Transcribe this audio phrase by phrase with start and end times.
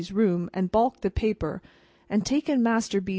[0.01, 1.61] 's room and balked the paper,
[2.09, 3.09] and taken Master B.